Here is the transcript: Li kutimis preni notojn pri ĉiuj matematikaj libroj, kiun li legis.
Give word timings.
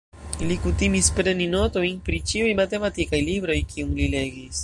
Li 0.51 0.55
kutimis 0.61 1.09
preni 1.19 1.47
notojn 1.51 2.01
pri 2.09 2.21
ĉiuj 2.33 2.49
matematikaj 2.61 3.23
libroj, 3.29 3.61
kiun 3.75 3.95
li 4.01 4.09
legis. 4.19 4.59